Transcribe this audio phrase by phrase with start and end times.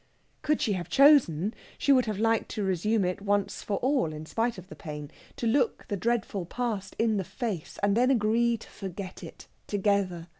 [0.41, 4.25] Could she have chosen, she would have liked to resume it once for all, in
[4.25, 8.57] spite of the pain to look the dreadful past in the face, and then agree
[8.57, 10.27] to forget it together.